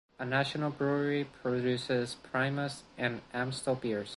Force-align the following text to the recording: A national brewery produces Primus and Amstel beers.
A 0.17 0.25
national 0.25 0.71
brewery 0.71 1.25
produces 1.43 2.15
Primus 2.15 2.81
and 2.97 3.21
Amstel 3.35 3.75
beers. 3.75 4.09